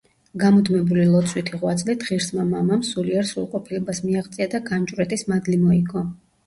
გამუდმებული 0.43 1.03
ლოცვითი 1.15 1.59
ღვაწლით 1.59 2.05
ღირსმა 2.09 2.47
მამამ 2.55 2.83
სულიერ 2.91 3.31
სრულყოფილებას 3.35 4.05
მიაღწია 4.09 4.53
და 4.57 4.67
განჭვრეტის 4.75 5.31
მადლი 5.35 5.63
მოიგო. 5.71 6.09